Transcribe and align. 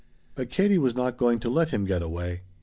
But 0.33 0.49
Katie 0.49 0.79
was 0.79 0.95
not 0.95 1.15
going 1.15 1.37
to 1.41 1.49
let 1.51 1.69
him 1.69 1.85
get 1.85 2.01
away. 2.01 2.41